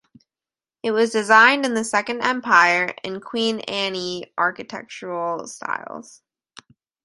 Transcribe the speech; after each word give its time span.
It 0.81 0.93
was 0.93 1.11
designed 1.11 1.63
in 1.63 1.75
the 1.75 1.83
Second 1.83 2.23
Empire 2.23 2.95
and 3.03 3.23
Queen 3.23 3.59
Anne 3.59 4.23
architectural 4.35 5.45
styles. 5.45 6.23